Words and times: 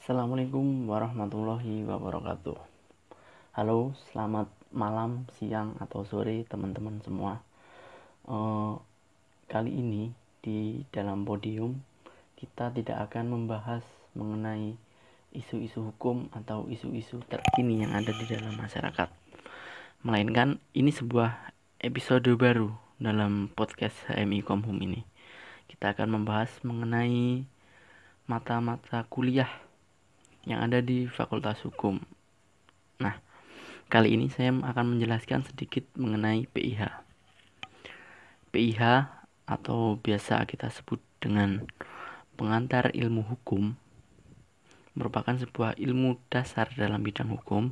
Assalamualaikum 0.00 0.88
warahmatullahi 0.88 1.84
wabarakatuh. 1.84 2.56
Halo, 3.52 3.92
selamat 4.08 4.48
malam, 4.72 5.28
siang, 5.36 5.76
atau 5.76 6.08
sore 6.08 6.48
teman-teman 6.48 7.04
semua. 7.04 7.44
Uh, 8.24 8.80
kali 9.44 9.68
ini 9.68 10.08
di 10.40 10.88
dalam 10.88 11.28
podium 11.28 11.84
kita 12.40 12.72
tidak 12.72 13.12
akan 13.12 13.28
membahas 13.28 13.84
mengenai 14.16 14.72
isu-isu 15.36 15.92
hukum 15.92 16.32
atau 16.32 16.64
isu-isu 16.72 17.20
terkini 17.28 17.84
yang 17.84 17.92
ada 17.92 18.16
di 18.16 18.24
dalam 18.24 18.56
masyarakat. 18.56 19.12
Melainkan 20.00 20.64
ini 20.72 20.96
sebuah 20.96 21.52
episode 21.76 22.32
baru 22.40 22.72
dalam 22.96 23.52
podcast 23.52 24.00
HMI 24.08 24.48
Komhum 24.48 24.80
ini. 24.80 25.04
Kita 25.68 25.92
akan 25.92 26.24
membahas 26.24 26.48
mengenai 26.64 27.44
mata-mata 28.24 29.04
kuliah 29.04 29.68
yang 30.48 30.64
ada 30.64 30.80
di 30.80 31.04
Fakultas 31.10 31.60
Hukum. 31.66 32.00
Nah, 33.00 33.16
kali 33.92 34.16
ini 34.16 34.32
saya 34.32 34.52
akan 34.52 34.96
menjelaskan 34.96 35.44
sedikit 35.44 35.84
mengenai 35.96 36.48
PIH. 36.48 36.88
PIH 38.50 38.82
atau 39.50 39.98
biasa 39.98 40.46
kita 40.46 40.70
sebut 40.70 41.02
dengan 41.18 41.66
pengantar 42.38 42.94
ilmu 42.96 43.26
hukum 43.26 43.74
merupakan 44.96 45.36
sebuah 45.36 45.78
ilmu 45.78 46.18
dasar 46.32 46.72
dalam 46.74 47.00
bidang 47.04 47.30
hukum. 47.30 47.70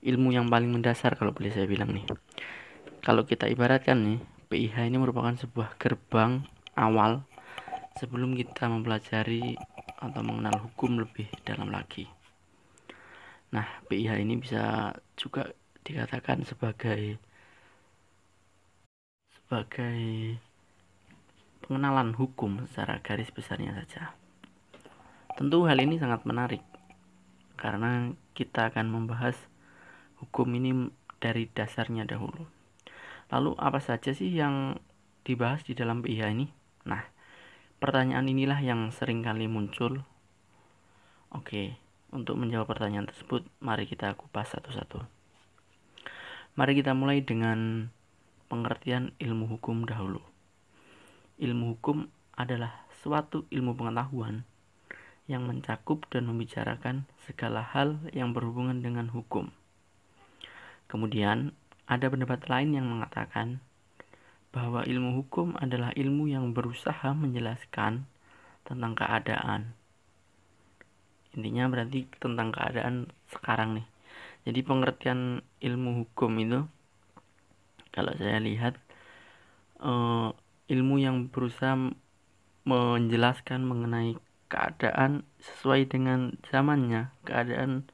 Ilmu 0.00 0.28
yang 0.32 0.48
paling 0.48 0.72
mendasar 0.72 1.14
kalau 1.20 1.36
boleh 1.36 1.52
saya 1.52 1.68
bilang 1.68 1.92
nih. 1.92 2.08
Kalau 3.04 3.28
kita 3.28 3.48
ibaratkan 3.48 4.00
nih, 4.00 4.18
PIH 4.48 4.88
ini 4.88 4.96
merupakan 4.96 5.36
sebuah 5.36 5.76
gerbang 5.76 6.42
awal 6.74 7.22
sebelum 8.00 8.32
kita 8.32 8.66
mempelajari 8.66 9.60
atau 10.00 10.20
mengenal 10.24 10.56
hukum 10.64 10.96
lebih 10.96 11.28
dalam 11.44 11.68
lagi. 11.68 12.08
Nah, 13.52 13.66
PIH 13.86 14.24
ini 14.24 14.40
bisa 14.40 14.96
juga 15.14 15.52
dikatakan 15.84 16.42
sebagai 16.48 17.20
sebagai 19.28 20.00
pengenalan 21.66 22.16
hukum 22.16 22.64
secara 22.70 23.02
garis 23.04 23.28
besarnya 23.34 23.76
saja. 23.76 24.14
Tentu 25.36 25.66
hal 25.68 25.78
ini 25.82 26.00
sangat 26.00 26.24
menarik 26.24 26.64
karena 27.60 28.14
kita 28.32 28.72
akan 28.72 28.88
membahas 28.88 29.36
hukum 30.22 30.48
ini 30.56 30.88
dari 31.20 31.50
dasarnya 31.52 32.08
dahulu. 32.08 32.48
Lalu 33.28 33.54
apa 33.60 33.78
saja 33.78 34.16
sih 34.16 34.32
yang 34.32 34.80
dibahas 35.22 35.62
di 35.66 35.76
dalam 35.76 36.00
PIH 36.00 36.32
ini? 36.32 36.46
Nah, 36.88 37.04
Pertanyaan 37.80 38.28
inilah 38.28 38.60
yang 38.60 38.92
sering 38.92 39.24
kali 39.24 39.48
muncul. 39.48 40.04
Oke, 41.32 41.80
untuk 42.12 42.36
menjawab 42.36 42.68
pertanyaan 42.68 43.08
tersebut, 43.08 43.48
mari 43.56 43.88
kita 43.88 44.12
kupas 44.20 44.52
satu-satu. 44.52 45.00
Mari 46.60 46.76
kita 46.76 46.92
mulai 46.92 47.24
dengan 47.24 47.88
pengertian 48.52 49.16
ilmu 49.16 49.48
hukum 49.56 49.88
dahulu. 49.88 50.20
Ilmu 51.40 51.80
hukum 51.80 52.12
adalah 52.36 52.84
suatu 53.00 53.48
ilmu 53.48 53.72
pengetahuan 53.72 54.44
yang 55.24 55.48
mencakup 55.48 56.04
dan 56.12 56.28
membicarakan 56.28 57.08
segala 57.24 57.64
hal 57.64 57.96
yang 58.12 58.36
berhubungan 58.36 58.84
dengan 58.84 59.08
hukum. 59.08 59.56
Kemudian, 60.84 61.56
ada 61.88 62.12
pendapat 62.12 62.44
lain 62.44 62.76
yang 62.76 62.84
mengatakan 62.92 63.64
bahwa 64.50 64.82
ilmu 64.82 65.22
hukum 65.22 65.54
adalah 65.58 65.94
ilmu 65.94 66.26
yang 66.26 66.50
berusaha 66.50 67.14
menjelaskan 67.14 68.06
tentang 68.66 68.92
keadaan. 68.98 69.74
Intinya 71.38 71.70
berarti 71.70 72.10
tentang 72.18 72.50
keadaan 72.50 73.14
sekarang 73.30 73.78
nih. 73.78 73.86
Jadi 74.50 74.60
pengertian 74.66 75.20
ilmu 75.62 76.02
hukum 76.06 76.32
itu 76.42 76.60
kalau 77.94 78.14
saya 78.18 78.42
lihat 78.42 78.78
uh, 79.78 80.34
ilmu 80.66 80.96
yang 80.98 81.30
berusaha 81.30 81.94
menjelaskan 82.66 83.66
mengenai 83.66 84.18
keadaan 84.50 85.22
sesuai 85.38 85.86
dengan 85.86 86.34
zamannya, 86.50 87.14
keadaan 87.22 87.86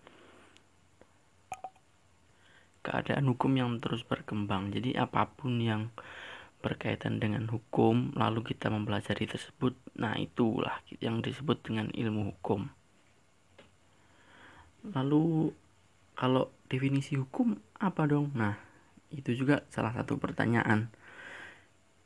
keadaan 2.81 3.27
hukum 3.29 3.53
yang 3.59 3.71
terus 3.83 4.07
berkembang. 4.07 4.71
Jadi 4.71 4.95
apa 4.97 5.27
pun 5.27 5.59
yang 5.59 5.91
berkaitan 6.61 7.23
dengan 7.23 7.47
hukum 7.47 8.17
lalu 8.17 8.43
kita 8.43 8.73
mempelajari 8.73 9.29
tersebut. 9.29 9.77
Nah 10.01 10.17
itulah 10.19 10.83
yang 10.99 11.21
disebut 11.23 11.63
dengan 11.63 11.93
ilmu 11.93 12.35
hukum. 12.35 12.67
Lalu 14.91 15.53
kalau 16.17 16.51
definisi 16.67 17.19
hukum 17.19 17.59
apa 17.79 18.09
dong? 18.09 18.33
Nah 18.35 18.57
itu 19.13 19.35
juga 19.37 19.63
salah 19.71 19.95
satu 19.95 20.19
pertanyaan. 20.19 20.91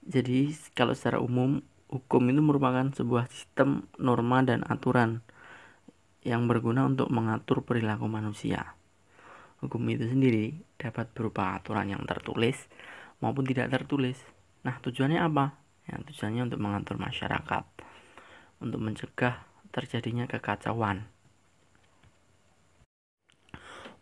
Jadi 0.05 0.53
kalau 0.75 0.97
secara 0.97 1.21
umum 1.21 1.60
hukum 1.91 2.22
itu 2.31 2.41
merupakan 2.41 2.87
sebuah 2.94 3.28
sistem 3.28 3.84
norma 3.99 4.41
dan 4.47 4.65
aturan 4.66 5.21
yang 6.21 6.44
berguna 6.44 6.84
untuk 6.84 7.09
mengatur 7.09 7.65
perilaku 7.65 8.05
manusia. 8.06 8.77
Hukum 9.60 9.84
itu 9.93 10.09
sendiri 10.09 10.56
dapat 10.81 11.12
berupa 11.12 11.56
aturan 11.56 11.93
yang 11.93 12.05
tertulis 12.09 12.56
maupun 13.21 13.44
tidak 13.44 13.69
tertulis 13.69 14.16
Nah, 14.60 14.76
tujuannya 14.84 15.21
apa? 15.21 15.56
Ya, 15.88 15.97
tujuannya 16.04 16.53
untuk 16.53 16.60
mengatur 16.60 16.97
masyarakat, 17.00 17.65
untuk 18.60 18.81
mencegah 18.81 19.41
terjadinya 19.72 20.28
kekacauan. 20.28 21.09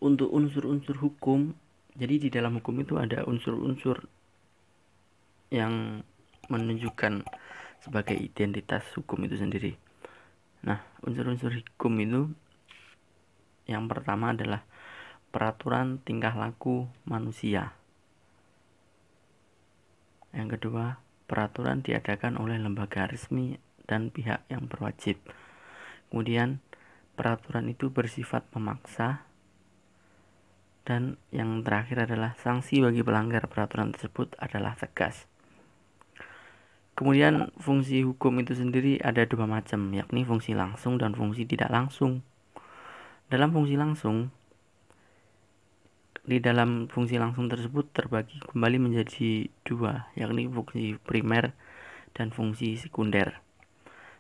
Untuk 0.03 0.31
unsur-unsur 0.31 0.99
hukum, 0.99 1.55
jadi 1.95 2.15
di 2.19 2.29
dalam 2.31 2.59
hukum 2.59 2.75
itu 2.83 2.99
ada 2.99 3.27
unsur-unsur 3.27 4.07
yang 5.51 6.03
menunjukkan 6.51 7.25
sebagai 7.79 8.19
identitas 8.19 8.85
hukum 8.99 9.23
itu 9.27 9.39
sendiri. 9.39 9.73
Nah, 10.67 10.83
unsur-unsur 11.07 11.55
hukum 11.55 11.95
itu 12.03 12.21
yang 13.69 13.87
pertama 13.87 14.35
adalah 14.35 14.65
peraturan 15.29 16.03
tingkah 16.03 16.35
laku 16.35 16.89
manusia. 17.05 17.78
Yang 20.33 20.59
kedua, 20.61 21.01
peraturan 21.29 21.81
diadakan 21.81 22.37
oleh 22.41 22.61
lembaga 22.61 23.09
resmi 23.09 23.57
dan 23.89 24.13
pihak 24.13 24.45
yang 24.53 24.69
berwajib. 24.69 25.17
Kemudian, 26.09 26.61
peraturan 27.17 27.69
itu 27.69 27.89
bersifat 27.89 28.45
memaksa. 28.53 29.25
Dan 30.89 31.21
yang 31.29 31.61
terakhir 31.65 32.09
adalah 32.09 32.33
sanksi 32.41 32.81
bagi 32.81 33.05
pelanggar 33.05 33.45
peraturan 33.49 33.93
tersebut 33.93 34.33
adalah 34.41 34.73
tegas. 34.77 35.29
Kemudian 36.97 37.55
fungsi 37.61 38.03
hukum 38.03 38.43
itu 38.43 38.59
sendiri 38.59 38.99
ada 38.99 39.23
dua 39.23 39.47
macam, 39.47 39.93
yakni 39.95 40.27
fungsi 40.27 40.57
langsung 40.57 40.99
dan 40.99 41.15
fungsi 41.15 41.47
tidak 41.47 41.71
langsung. 41.71 42.27
Dalam 43.29 43.53
fungsi 43.53 43.79
langsung, 43.79 44.33
di 46.29 46.45
dalam 46.45 46.93
fungsi 46.93 47.17
langsung 47.17 47.49
tersebut 47.49 47.89
terbagi 47.97 48.37
kembali 48.45 48.77
menjadi 48.77 49.49
dua, 49.65 50.13
yakni 50.13 50.45
fungsi 50.45 51.01
primer 51.01 51.57
dan 52.13 52.29
fungsi 52.29 52.77
sekunder. 52.77 53.41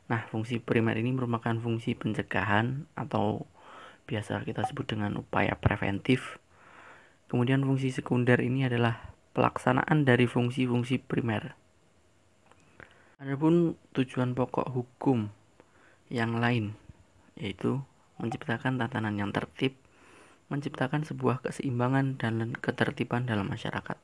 Nah, 0.08 0.24
fungsi 0.32 0.56
primer 0.56 0.96
ini 0.96 1.12
merupakan 1.12 1.52
fungsi 1.60 1.92
pencegahan 1.92 2.88
atau 2.96 3.44
biasa 4.08 4.40
kita 4.48 4.64
sebut 4.64 4.88
dengan 4.88 5.20
upaya 5.20 5.52
preventif. 5.60 6.40
Kemudian 7.28 7.60
fungsi 7.60 7.92
sekunder 7.92 8.40
ini 8.40 8.64
adalah 8.64 9.12
pelaksanaan 9.36 10.08
dari 10.08 10.24
fungsi-fungsi 10.24 11.04
primer. 11.04 11.52
Adapun 13.20 13.76
tujuan 13.92 14.32
pokok 14.32 14.72
hukum 14.72 15.28
yang 16.08 16.40
lain 16.40 16.72
yaitu 17.36 17.84
menciptakan 18.16 18.80
tatanan 18.80 19.14
yang 19.14 19.30
tertib, 19.30 19.76
menciptakan 20.48 21.04
sebuah 21.04 21.44
keseimbangan 21.44 22.16
dan 22.20 22.56
ketertiban 22.56 23.28
dalam 23.28 23.48
masyarakat. 23.48 23.96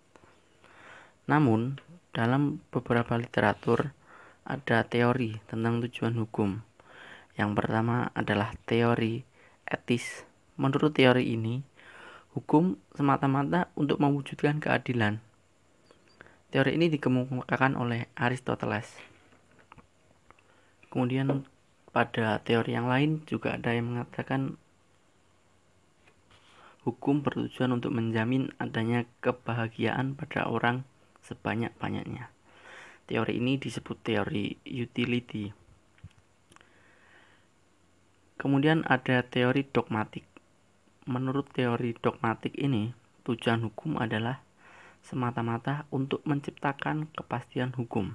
Namun, 1.25 1.81
dalam 2.12 2.61
beberapa 2.69 3.17
literatur 3.17 3.96
ada 4.44 4.85
teori 4.85 5.41
tentang 5.49 5.81
tujuan 5.82 6.14
hukum. 6.20 6.61
Yang 7.35 7.50
pertama 7.56 8.12
adalah 8.12 8.52
teori 8.69 9.25
etis. 9.64 10.29
Menurut 10.61 10.94
teori 10.94 11.35
ini, 11.35 11.64
hukum 12.37 12.79
semata-mata 12.94 13.73
untuk 13.75 13.99
mewujudkan 13.99 14.61
keadilan. 14.61 15.19
Teori 16.55 16.79
ini 16.79 16.87
dikemukakan 16.93 17.75
oleh 17.75 18.06
Aristoteles. 18.14 18.94
Kemudian 20.93 21.43
pada 21.91 22.38
teori 22.46 22.79
yang 22.79 22.87
lain 22.87 23.26
juga 23.26 23.58
ada 23.58 23.75
yang 23.75 23.91
mengatakan 23.91 24.55
Hukum 26.84 27.25
bertujuan 27.25 27.72
untuk 27.72 27.96
menjamin 27.96 28.52
adanya 28.60 29.08
kebahagiaan 29.25 30.12
pada 30.20 30.44
orang 30.44 30.84
sebanyak-banyaknya. 31.25 32.28
Teori 33.08 33.40
ini 33.40 33.56
disebut 33.56 34.04
teori 34.04 34.60
utility. 34.69 35.48
Kemudian 38.36 38.84
ada 38.84 39.25
teori 39.25 39.64
dogmatik. 39.64 40.28
Menurut 41.08 41.48
teori 41.56 41.96
dogmatik 41.96 42.52
ini, 42.60 42.92
tujuan 43.25 43.64
hukum 43.64 43.96
adalah 43.96 44.44
semata-mata 45.00 45.88
untuk 45.88 46.20
menciptakan 46.28 47.08
kepastian 47.16 47.72
hukum. 47.72 48.12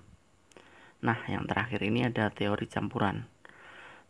Nah, 1.01 1.17
yang 1.25 1.49
terakhir 1.49 1.81
ini 1.81 2.05
ada 2.05 2.29
teori 2.29 2.69
campuran. 2.69 3.25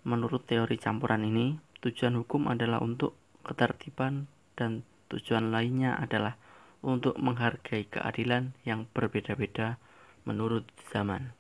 Menurut 0.04 0.44
teori 0.44 0.76
campuran 0.76 1.24
ini, 1.24 1.56
tujuan 1.80 2.20
hukum 2.20 2.52
adalah 2.52 2.84
untuk 2.84 3.16
ketertiban 3.48 4.28
dan 4.60 4.84
tujuan 5.08 5.56
lainnya 5.56 5.96
adalah 5.96 6.36
untuk 6.84 7.16
menghargai 7.16 7.88
keadilan 7.88 8.52
yang 8.68 8.92
berbeda-beda 8.92 9.80
menurut 10.28 10.68
zaman. 10.92 11.32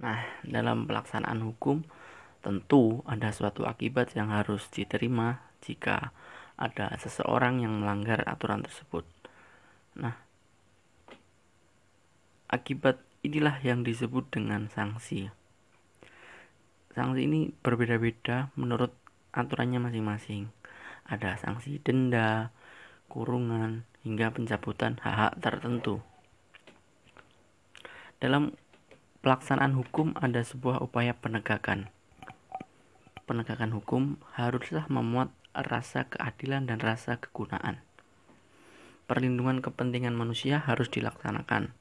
Nah, 0.00 0.24
dalam 0.48 0.88
pelaksanaan 0.88 1.44
hukum, 1.44 1.84
Tentu 2.38 3.02
ada 3.02 3.34
suatu 3.34 3.66
akibat 3.66 4.14
yang 4.14 4.30
harus 4.30 4.70
diterima 4.70 5.42
jika 5.58 6.14
ada 6.54 6.94
seseorang 6.94 7.60
yang 7.66 7.82
melanggar 7.82 8.22
aturan 8.24 8.62
tersebut. 8.62 9.02
Nah, 9.98 10.14
akibat 12.46 13.02
inilah 13.26 13.58
yang 13.66 13.82
disebut 13.82 14.30
dengan 14.30 14.70
sanksi. 14.70 15.34
Sanksi 16.94 17.26
ini 17.26 17.50
berbeda-beda 17.58 18.54
menurut 18.54 18.94
aturannya 19.34 19.82
masing-masing. 19.82 20.48
Ada 21.08 21.40
sanksi 21.40 21.80
denda, 21.80 22.52
kurungan, 23.08 23.88
hingga 24.04 24.30
pencabutan 24.30 25.00
hak-hak 25.00 25.40
tertentu. 25.40 26.04
Dalam 28.20 28.52
pelaksanaan 29.24 29.72
hukum 29.72 30.12
ada 30.20 30.44
sebuah 30.44 30.84
upaya 30.84 31.16
penegakan 31.16 31.88
penegakan 33.28 33.76
hukum 33.76 34.16
haruslah 34.32 34.88
memuat 34.88 35.28
rasa 35.52 36.08
keadilan 36.08 36.64
dan 36.64 36.80
rasa 36.80 37.20
kegunaan. 37.20 37.84
Perlindungan 39.04 39.60
kepentingan 39.60 40.16
manusia 40.16 40.64
harus 40.64 40.88
dilaksanakan. 40.88 41.76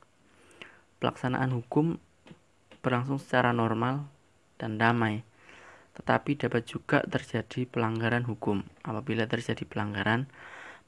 Pelaksanaan 1.00 1.56
hukum 1.56 2.04
berlangsung 2.84 3.16
secara 3.16 3.56
normal 3.56 4.12
dan 4.60 4.76
damai, 4.76 5.24
tetapi 5.98 6.38
dapat 6.38 6.70
juga 6.70 7.02
terjadi 7.02 7.66
pelanggaran 7.66 8.24
hukum. 8.30 8.62
Apabila 8.86 9.26
terjadi 9.26 9.66
pelanggaran, 9.66 10.30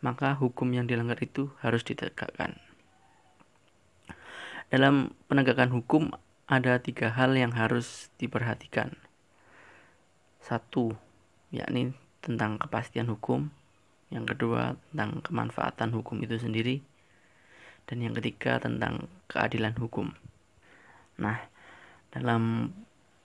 maka 0.06 0.38
hukum 0.38 0.70
yang 0.70 0.86
dilanggar 0.86 1.18
itu 1.20 1.50
harus 1.66 1.82
ditegakkan. 1.82 2.62
Dalam 4.70 5.18
penegakan 5.26 5.74
hukum, 5.74 6.14
ada 6.46 6.78
tiga 6.78 7.10
hal 7.10 7.34
yang 7.34 7.58
harus 7.58 8.14
diperhatikan 8.22 8.94
satu, 10.46 10.94
yakni 11.54 11.94
tentang 12.22 12.62
kepastian 12.62 13.10
hukum. 13.10 13.50
Yang 14.10 14.34
kedua, 14.34 14.78
tentang 14.90 15.22
kemanfaatan 15.22 15.94
hukum 15.94 16.18
itu 16.26 16.42
sendiri. 16.42 16.82
Dan 17.86 18.02
yang 18.02 18.18
ketiga, 18.18 18.58
tentang 18.58 19.10
keadilan 19.30 19.78
hukum. 19.78 20.14
Nah, 21.22 21.38
dalam 22.10 22.74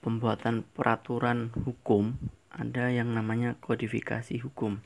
pembuatan 0.04 0.68
peraturan 0.76 1.48
hukum 1.64 2.20
ada 2.52 2.92
yang 2.92 3.16
namanya 3.16 3.56
kodifikasi 3.64 4.36
hukum. 4.44 4.84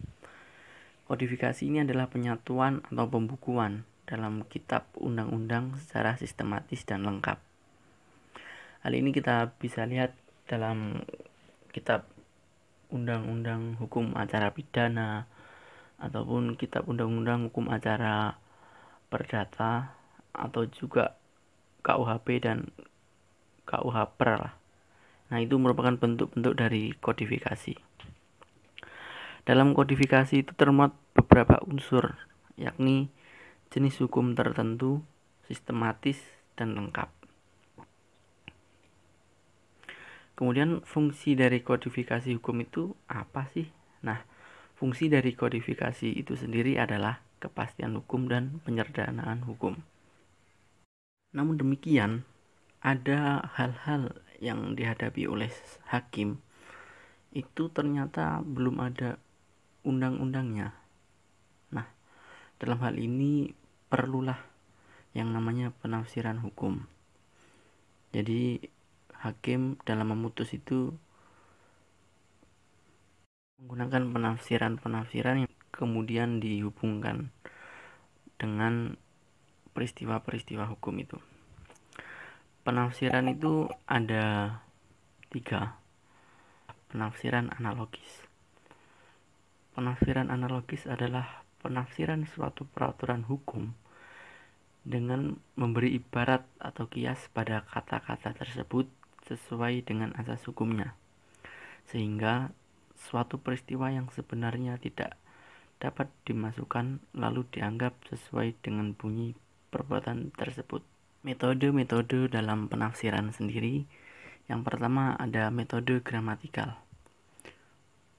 Kodifikasi 1.10 1.66
ini 1.66 1.82
adalah 1.82 2.06
penyatuan 2.06 2.86
atau 2.86 3.10
pembukuan 3.10 3.82
dalam 4.06 4.46
kitab 4.46 4.86
undang-undang 4.94 5.74
secara 5.82 6.14
sistematis 6.14 6.86
dan 6.86 7.02
lengkap. 7.02 7.42
Hal 8.86 8.92
ini 8.94 9.10
kita 9.10 9.58
bisa 9.58 9.82
lihat 9.90 10.14
dalam 10.46 11.02
kitab 11.74 12.06
undang-undang 12.94 13.74
hukum 13.82 14.14
acara 14.14 14.54
pidana 14.54 15.26
ataupun 15.98 16.54
kitab 16.54 16.86
undang-undang 16.86 17.50
hukum 17.50 17.68
acara 17.74 18.38
perdata 19.10 19.98
atau 20.30 20.62
juga 20.70 21.18
KUHP 21.82 22.38
dan 22.38 22.70
KUH 23.66 23.98
per 24.14 24.30
lah. 24.38 24.57
Nah, 25.28 25.38
itu 25.44 25.60
merupakan 25.60 25.92
bentuk-bentuk 25.96 26.56
dari 26.56 26.96
kodifikasi. 26.96 27.76
Dalam 29.44 29.72
kodifikasi 29.72 30.44
itu 30.44 30.52
termuat 30.56 30.92
beberapa 31.16 31.60
unsur, 31.64 32.16
yakni 32.56 33.08
jenis 33.68 34.00
hukum 34.00 34.32
tertentu, 34.32 35.04
sistematis, 35.48 36.20
dan 36.56 36.76
lengkap. 36.76 37.08
Kemudian 40.38 40.86
fungsi 40.86 41.34
dari 41.34 41.64
kodifikasi 41.66 42.30
hukum 42.38 42.62
itu 42.62 42.94
apa 43.10 43.50
sih? 43.50 43.66
Nah, 44.06 44.22
fungsi 44.78 45.10
dari 45.10 45.34
kodifikasi 45.34 46.14
itu 46.14 46.38
sendiri 46.38 46.78
adalah 46.78 47.18
kepastian 47.42 47.98
hukum 47.98 48.30
dan 48.30 48.62
penyederhanaan 48.62 49.42
hukum. 49.42 49.82
Namun 51.34 51.58
demikian, 51.58 52.22
ada 52.78 53.42
hal-hal 53.58 54.14
yang 54.38 54.78
dihadapi 54.78 55.26
oleh 55.26 55.50
hakim 55.90 56.38
itu 57.34 57.68
ternyata 57.68 58.40
belum 58.40 58.80
ada 58.80 59.20
undang-undangnya. 59.84 60.72
Nah, 61.74 61.86
dalam 62.56 62.78
hal 62.80 62.96
ini 62.96 63.52
perlulah 63.92 64.38
yang 65.12 65.34
namanya 65.34 65.74
penafsiran 65.82 66.40
hukum. 66.40 66.88
Jadi 68.14 68.62
hakim 69.20 69.76
dalam 69.84 70.14
memutus 70.14 70.54
itu 70.56 70.96
menggunakan 73.58 74.14
penafsiran-penafsiran 74.14 75.44
yang 75.44 75.54
kemudian 75.74 76.38
dihubungkan 76.38 77.34
dengan 78.38 78.94
peristiwa-peristiwa 79.74 80.64
hukum 80.70 80.94
itu. 81.02 81.18
Penafsiran 82.68 83.32
itu 83.32 83.64
ada 83.88 84.60
tiga. 85.32 85.80
Penafsiran 86.92 87.48
analogis. 87.56 88.28
Penafsiran 89.72 90.28
analogis 90.28 90.84
adalah 90.84 91.48
penafsiran 91.64 92.28
suatu 92.28 92.68
peraturan 92.68 93.24
hukum 93.24 93.72
dengan 94.84 95.40
memberi 95.56 95.96
ibarat 95.96 96.44
atau 96.60 96.84
kias 96.92 97.32
pada 97.32 97.64
kata-kata 97.64 98.36
tersebut 98.36 98.84
sesuai 99.24 99.88
dengan 99.88 100.12
asas 100.20 100.44
hukumnya, 100.44 100.92
sehingga 101.88 102.52
suatu 103.00 103.40
peristiwa 103.40 103.88
yang 103.88 104.12
sebenarnya 104.12 104.76
tidak 104.76 105.16
dapat 105.80 106.12
dimasukkan 106.28 107.00
lalu 107.16 107.48
dianggap 107.48 107.96
sesuai 108.12 108.60
dengan 108.60 108.92
bunyi 108.92 109.32
perbuatan 109.72 110.36
tersebut. 110.36 110.97
Metode-metode 111.26 112.30
dalam 112.30 112.70
penafsiran 112.70 113.34
sendiri, 113.34 113.90
yang 114.46 114.62
pertama 114.62 115.18
ada 115.18 115.50
metode 115.50 115.98
gramatikal. 115.98 116.78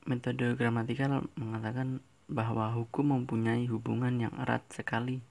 Metode 0.03 0.59
gramatikal 0.59 1.23
mengatakan 1.39 2.03
bahwa 2.27 2.75
hukum 2.75 3.15
mempunyai 3.15 3.71
hubungan 3.71 4.19
yang 4.19 4.35
erat 4.35 4.67
sekali 4.67 5.23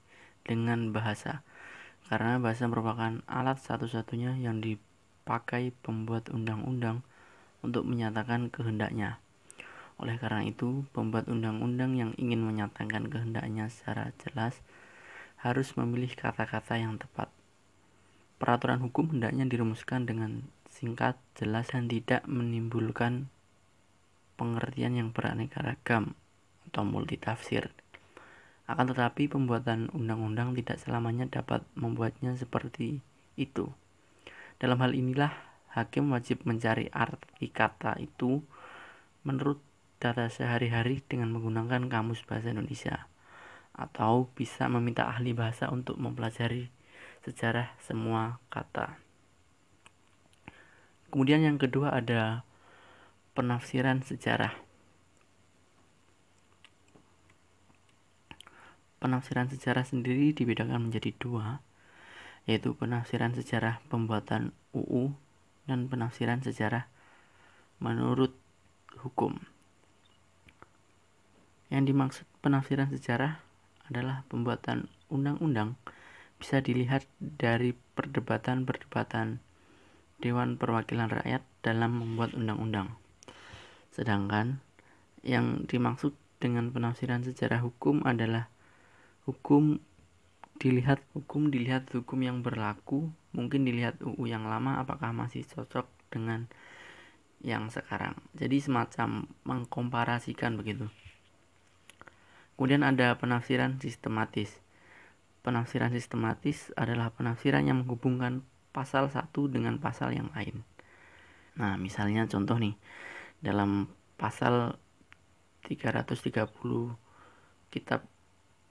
dengan 0.49 0.97
bahasa, 0.97 1.45
karena 2.09 2.41
bahasa 2.41 2.65
merupakan 2.73 3.21
alat 3.29 3.61
satu-satunya 3.61 4.41
yang 4.41 4.65
di 4.65 4.81
pakai 5.29 5.69
pembuat 5.85 6.33
undang-undang 6.33 7.05
untuk 7.61 7.85
menyatakan 7.85 8.49
kehendaknya. 8.49 9.21
Oleh 10.01 10.17
karena 10.17 10.41
itu, 10.49 10.89
pembuat 10.97 11.29
undang-undang 11.29 12.01
yang 12.01 12.17
ingin 12.17 12.49
menyatakan 12.49 13.13
kehendaknya 13.13 13.69
secara 13.69 14.17
jelas 14.25 14.57
harus 15.37 15.77
memilih 15.77 16.17
kata-kata 16.17 16.81
yang 16.81 16.97
tepat. 16.97 17.29
Peraturan 18.39 18.79
hukum 18.87 19.11
hendaknya 19.19 19.45
dirumuskan 19.51 20.07
dengan 20.07 20.47
singkat, 20.71 21.19
jelas, 21.35 21.75
dan 21.75 21.91
tidak 21.91 22.23
menimbulkan 22.31 23.27
pengertian 24.39 24.95
yang 24.95 25.11
beraneka 25.11 25.59
ragam 25.59 26.15
atau 26.71 26.87
multitafsir. 26.87 27.75
Akan 28.71 28.87
tetapi, 28.87 29.27
pembuatan 29.27 29.91
undang-undang 29.91 30.55
tidak 30.55 30.79
selamanya 30.79 31.27
dapat 31.27 31.67
membuatnya 31.75 32.39
seperti 32.39 33.03
itu. 33.35 33.75
Dalam 34.63 34.79
hal 34.83 34.95
inilah 34.95 35.35
hakim 35.75 36.15
wajib 36.15 36.43
mencari 36.47 36.91
arti 36.95 37.51
kata 37.51 37.99
itu 37.99 38.43
menurut 39.23 39.59
data 39.99 40.31
sehari-hari 40.31 41.03
dengan 41.07 41.35
menggunakan 41.35 41.91
kamus 41.91 42.23
bahasa 42.23 42.55
Indonesia 42.55 43.11
atau 43.75 44.31
bisa 44.35 44.67
meminta 44.67 45.07
ahli 45.07 45.35
bahasa 45.35 45.71
untuk 45.71 45.99
mempelajari 45.99 46.71
sejarah 47.27 47.75
semua 47.83 48.43
kata. 48.53 48.99
Kemudian 51.09 51.41
yang 51.41 51.57
kedua 51.57 51.97
ada 51.97 52.45
penafsiran 53.33 54.05
sejarah. 54.05 54.53
Penafsiran 58.99 59.49
sejarah 59.49 59.87
sendiri 59.87 60.35
dibedakan 60.35 60.91
menjadi 60.91 61.15
dua, 61.17 61.63
yaitu 62.45 62.75
penafsiran 62.75 63.33
sejarah 63.33 63.81
pembuatan 63.89 64.53
UU 64.75 65.15
dan 65.71 65.87
penafsiran 65.87 66.43
sejarah 66.43 66.91
menurut 67.79 68.35
hukum. 69.01 69.39
Yang 71.71 71.85
dimaksud 71.95 72.27
penafsiran 72.41 72.91
sejarah 72.91 73.41
adalah 73.89 74.27
pembuatan 74.29 74.93
undang-undang 75.09 75.77
bisa 76.39 76.63
dilihat 76.63 77.05
dari 77.19 77.75
perdebatan-perdebatan 77.99 79.43
Dewan 80.19 80.59
Perwakilan 80.59 81.11
Rakyat 81.11 81.43
dalam 81.63 81.99
membuat 81.99 82.35
undang-undang. 82.35 82.95
Sedangkan 83.95 84.63
yang 85.27 85.67
dimaksud 85.67 86.15
dengan 86.39 86.71
penafsiran 86.71 87.27
sejarah 87.27 87.63
hukum 87.63 88.07
adalah 88.07 88.47
hukum 89.27 89.83
dilihat 90.59 91.03
hukum 91.15 91.55
dilihat 91.55 91.87
hukum 91.95 92.19
yang 92.19 92.43
berlaku 92.43 93.15
mungkin 93.31 93.63
dilihat 93.63 94.03
UU 94.03 94.27
yang 94.27 94.51
lama 94.51 94.83
apakah 94.83 95.15
masih 95.15 95.47
cocok 95.47 95.87
dengan 96.11 96.51
yang 97.39 97.71
sekarang. 97.71 98.19
Jadi 98.35 98.59
semacam 98.59 99.31
mengkomparasikan 99.47 100.59
begitu. 100.59 100.91
Kemudian 102.59 102.83
ada 102.83 103.15
penafsiran 103.15 103.79
sistematis 103.79 104.59
penafsiran 105.49 105.89
sistematis 105.89 106.69
adalah 106.77 107.09
penafsiran 107.17 107.65
yang 107.65 107.81
menghubungkan 107.81 108.45
pasal 108.77 109.09
satu 109.09 109.49
dengan 109.49 109.81
pasal 109.81 110.13
yang 110.13 110.29
lain 110.37 110.61
nah 111.57 111.81
misalnya 111.81 112.29
contoh 112.29 112.61
nih 112.61 112.77
dalam 113.41 113.89
pasal 114.21 114.77
330 115.65 116.53
Kitab 117.69 118.05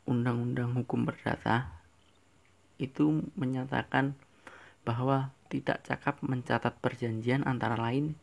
Undang-Undang 0.08 0.74
Hukum 0.78 1.04
Perdata 1.04 1.78
itu 2.78 3.26
menyatakan 3.36 4.14
bahwa 4.88 5.36
tidak 5.52 5.84
cakap 5.84 6.20
mencatat 6.24 6.80
perjanjian 6.80 7.44
antara 7.44 7.76
lain 7.76 8.16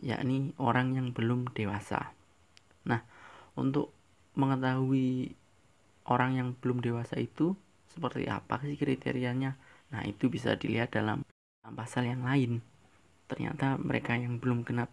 yakni 0.00 0.52
orang 0.60 0.96
yang 0.96 1.08
belum 1.12 1.52
dewasa. 1.52 2.12
Nah, 2.84 3.04
untuk 3.56 3.92
mengetahui 4.34 5.36
orang 6.04 6.36
yang 6.36 6.48
belum 6.58 6.84
dewasa 6.84 7.16
itu 7.16 7.56
seperti 7.94 8.26
apa 8.26 8.58
sih 8.66 8.74
kriterianya? 8.74 9.54
Nah, 9.94 10.02
itu 10.02 10.26
bisa 10.26 10.58
dilihat 10.58 10.90
dalam 10.90 11.22
pasal 11.62 12.10
yang 12.10 12.26
lain. 12.26 12.58
Ternyata 13.30 13.78
mereka 13.78 14.18
yang 14.18 14.42
belum 14.42 14.66
genap 14.66 14.90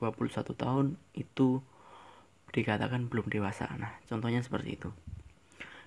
21 0.00 0.56
tahun 0.56 0.86
itu 1.14 1.60
dikatakan 2.50 3.06
belum 3.12 3.28
dewasa. 3.28 3.68
Nah, 3.76 3.94
contohnya 4.08 4.40
seperti 4.40 4.80
itu. 4.80 4.90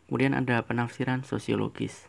Kemudian 0.08 0.38
ada 0.38 0.64
penafsiran 0.64 1.28
sosiologis. 1.28 2.08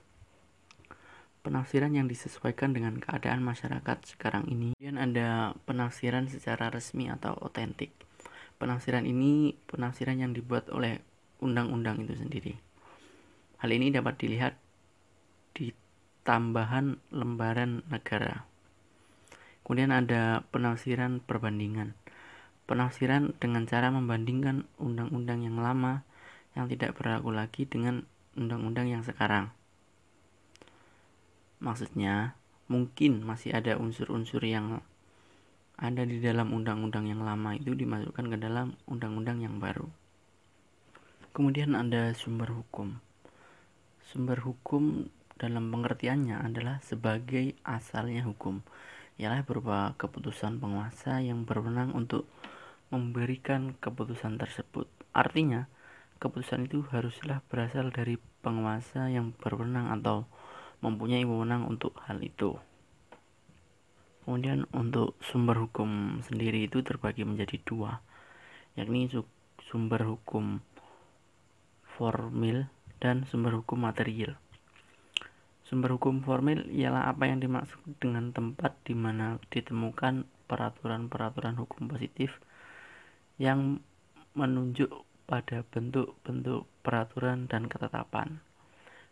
Penafsiran 1.42 1.94
yang 1.96 2.06
disesuaikan 2.06 2.76
dengan 2.76 3.00
keadaan 3.00 3.42
masyarakat 3.42 3.98
sekarang 4.04 4.46
ini. 4.46 4.76
Kemudian 4.76 5.00
ada 5.00 5.56
penafsiran 5.66 6.30
secara 6.30 6.70
resmi 6.70 7.10
atau 7.10 7.34
otentik. 7.40 7.90
Penafsiran 8.58 9.06
ini 9.06 9.54
penafsiran 9.70 10.18
yang 10.18 10.34
dibuat 10.34 10.70
oleh 10.70 10.98
undang-undang 11.38 12.02
itu 12.02 12.18
sendiri. 12.18 12.67
Hal 13.58 13.70
ini 13.74 13.90
dapat 13.90 14.14
dilihat 14.18 14.54
di 15.54 15.74
tambahan 16.22 16.98
lembaran 17.10 17.82
negara. 17.90 18.46
Kemudian 19.66 19.92
ada 19.92 20.46
penafsiran 20.54 21.20
perbandingan 21.20 21.98
penafsiran 22.68 23.32
dengan 23.40 23.64
cara 23.64 23.88
membandingkan 23.88 24.68
undang-undang 24.76 25.40
yang 25.40 25.56
lama 25.56 26.04
yang 26.52 26.68
tidak 26.68 27.00
berlaku 27.00 27.32
lagi 27.32 27.64
dengan 27.64 28.04
undang-undang 28.36 28.92
yang 28.92 29.00
sekarang. 29.00 29.48
Maksudnya, 31.64 32.36
mungkin 32.68 33.24
masih 33.24 33.56
ada 33.56 33.80
unsur-unsur 33.80 34.44
yang 34.44 34.84
ada 35.80 36.04
di 36.04 36.20
dalam 36.20 36.52
undang-undang 36.52 37.08
yang 37.08 37.24
lama 37.24 37.56
itu 37.56 37.72
dimasukkan 37.72 38.26
ke 38.28 38.36
dalam 38.36 38.76
undang-undang 38.84 39.40
yang 39.40 39.56
baru. 39.56 39.88
Kemudian 41.32 41.72
ada 41.72 42.12
sumber 42.12 42.52
hukum. 42.52 43.00
Sumber 44.08 44.40
hukum 44.40 45.12
dalam 45.36 45.68
pengertiannya 45.68 46.40
adalah 46.40 46.80
sebagai 46.80 47.52
asalnya 47.60 48.24
hukum, 48.24 48.64
ialah 49.20 49.44
berupa 49.44 49.92
keputusan 50.00 50.56
penguasa 50.56 51.20
yang 51.20 51.44
berwenang 51.44 51.92
untuk 51.92 52.24
memberikan 52.88 53.76
keputusan 53.76 54.40
tersebut. 54.40 54.88
Artinya, 55.12 55.68
keputusan 56.24 56.72
itu 56.72 56.88
haruslah 56.88 57.44
berasal 57.52 57.92
dari 57.92 58.16
penguasa 58.40 59.12
yang 59.12 59.36
berwenang 59.36 59.92
atau 60.00 60.24
mempunyai 60.80 61.28
wewenang 61.28 61.68
untuk 61.68 61.92
hal 62.08 62.16
itu. 62.24 62.56
Kemudian 64.24 64.64
untuk 64.72 65.20
sumber 65.20 65.68
hukum 65.68 66.24
sendiri 66.24 66.64
itu 66.64 66.80
terbagi 66.80 67.28
menjadi 67.28 67.60
dua, 67.60 68.00
yakni 68.72 69.04
sumber 69.68 70.00
hukum 70.08 70.64
formil 71.92 72.72
dan 72.98 73.26
sumber 73.26 73.54
hukum 73.58 73.86
material. 73.86 74.38
Sumber 75.66 75.94
hukum 75.94 76.24
formil 76.24 76.64
ialah 76.72 77.12
apa 77.12 77.28
yang 77.28 77.44
dimaksud 77.44 77.78
dengan 78.00 78.32
tempat 78.32 78.74
di 78.88 78.96
mana 78.96 79.36
ditemukan 79.52 80.24
peraturan-peraturan 80.48 81.60
hukum 81.60 81.92
positif 81.92 82.40
yang 83.36 83.78
menunjuk 84.32 84.90
pada 85.28 85.60
bentuk-bentuk 85.68 86.64
peraturan 86.80 87.44
dan 87.46 87.68
ketetapan. 87.68 88.40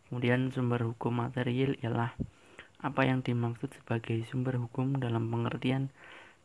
Kemudian 0.08 0.48
sumber 0.48 0.80
hukum 0.80 1.20
material 1.20 1.76
ialah 1.84 2.16
apa 2.80 3.02
yang 3.04 3.20
dimaksud 3.20 3.72
sebagai 3.76 4.24
sumber 4.24 4.56
hukum 4.56 4.96
dalam 4.96 5.28
pengertian 5.28 5.92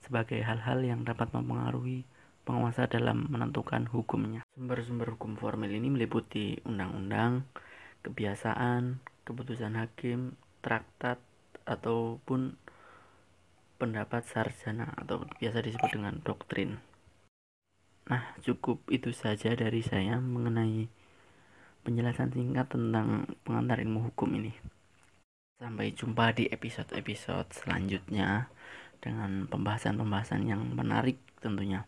sebagai 0.04 0.44
hal-hal 0.44 0.84
yang 0.84 1.08
dapat 1.08 1.32
mempengaruhi 1.32 2.04
penguasa 2.52 2.92
dalam 2.92 3.32
menentukan 3.32 3.88
hukumnya. 3.88 4.44
Sumber-sumber 4.52 5.16
hukum 5.16 5.40
formal 5.40 5.72
ini 5.72 5.88
meliputi 5.88 6.60
undang-undang, 6.68 7.48
kebiasaan, 8.04 9.00
keputusan 9.24 9.80
hakim, 9.80 10.36
traktat, 10.60 11.24
ataupun 11.64 12.60
pendapat 13.80 14.28
sarjana 14.28 14.92
atau 15.00 15.24
biasa 15.40 15.64
disebut 15.64 15.90
dengan 15.96 16.20
doktrin. 16.20 16.84
Nah, 18.12 18.36
cukup 18.44 18.84
itu 18.92 19.16
saja 19.16 19.56
dari 19.56 19.80
saya 19.80 20.20
mengenai 20.20 20.92
penjelasan 21.88 22.36
singkat 22.36 22.68
tentang 22.68 23.32
pengantar 23.48 23.80
ilmu 23.80 24.12
hukum 24.12 24.28
ini. 24.36 24.52
Sampai 25.58 25.96
jumpa 25.96 26.36
di 26.36 26.52
episode-episode 26.52 27.56
selanjutnya 27.56 28.52
dengan 29.00 29.48
pembahasan-pembahasan 29.48 30.46
yang 30.46 30.62
menarik 30.76 31.22
tentunya. 31.40 31.88